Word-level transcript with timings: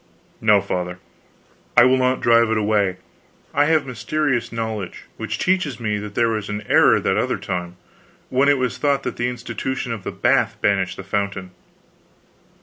"No, 0.41 0.61
Father, 0.61 0.97
I 1.77 1.83
will 1.83 1.95
not 1.97 2.21
drive 2.21 2.49
it 2.49 2.57
away. 2.57 2.97
I 3.53 3.65
have 3.65 3.85
mysterious 3.85 4.51
knowledge 4.51 5.03
which 5.17 5.37
teaches 5.37 5.79
me 5.79 5.99
that 5.99 6.15
there 6.15 6.29
was 6.29 6.49
an 6.49 6.63
error 6.67 6.99
that 6.99 7.17
other 7.17 7.37
time 7.37 7.75
when 8.29 8.49
it 8.49 8.57
was 8.57 8.79
thought 8.79 9.03
the 9.03 9.29
institution 9.29 9.91
of 9.91 10.03
the 10.03 10.11
bath 10.11 10.57
banished 10.59 10.97
the 10.97 11.03
fountain." 11.03 11.51